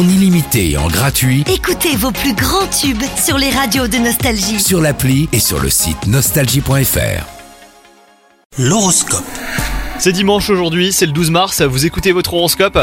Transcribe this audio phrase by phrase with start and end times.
[0.00, 4.58] en illimité et en gratuit Écoutez vos plus grands tubes sur les radios de Nostalgie.
[4.58, 7.26] sur l'appli et sur le site nostalgie.fr.
[8.58, 9.24] L'horoscope.
[9.98, 12.78] C'est dimanche aujourd'hui, c'est le 12 mars, vous écoutez votre horoscope?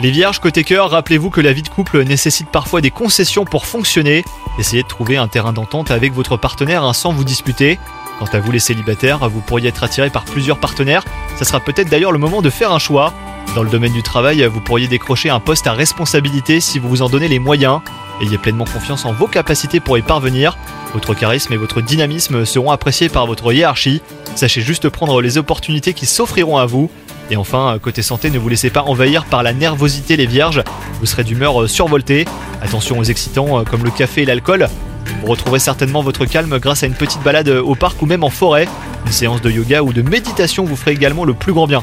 [0.00, 3.64] Les vierges côté cœur, rappelez-vous que la vie de couple nécessite parfois des concessions pour
[3.64, 4.22] fonctionner.
[4.58, 7.78] Essayez de trouver un terrain d'entente avec votre partenaire hein, sans vous disputer.
[8.18, 11.04] Quant à vous les célibataires, vous pourriez être attiré par plusieurs partenaires.
[11.36, 13.14] Ça sera peut-être d'ailleurs le moment de faire un choix.
[13.54, 17.02] Dans le domaine du travail, vous pourriez décrocher un poste à responsabilité si vous vous
[17.02, 17.80] en donnez les moyens.
[18.20, 20.56] Ayez pleinement confiance en vos capacités pour y parvenir.
[20.92, 24.02] Votre charisme et votre dynamisme seront appréciés par votre hiérarchie.
[24.34, 26.90] Sachez juste prendre les opportunités qui s'offriront à vous.
[27.30, 30.62] Et enfin, côté santé, ne vous laissez pas envahir par la nervosité les vierges.
[31.00, 32.26] Vous serez d'humeur euh, survoltée.
[32.62, 34.68] Attention aux excitants euh, comme le café et l'alcool.
[35.20, 38.30] Vous retrouverez certainement votre calme grâce à une petite balade au parc ou même en
[38.30, 38.68] forêt.
[39.06, 41.82] Une séance de yoga ou de méditation vous ferait également le plus grand bien.